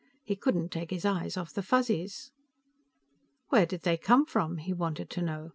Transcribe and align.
He 0.23 0.35
couldn't 0.35 0.69
take 0.71 0.89
his 0.89 1.05
eyes 1.05 1.37
off 1.37 1.53
the 1.53 1.61
Fuzzies. 1.61 2.31
"Where 3.49 3.67
did 3.67 3.83
they 3.83 3.97
come 3.97 4.25
from?" 4.25 4.57
he 4.57 4.73
wanted 4.73 5.11
to 5.11 5.21
know. 5.21 5.49